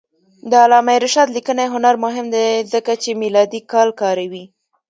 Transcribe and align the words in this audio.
د 0.49 0.51
علامه 0.63 0.93
رشاد 1.05 1.29
لیکنی 1.35 1.67
هنر 1.73 1.95
مهم 2.05 2.25
دی 2.35 2.47
ځکه 2.73 2.91
چې 3.01 3.19
میلادي 3.21 3.61
کال 3.71 3.89
کاروي. 4.01 4.45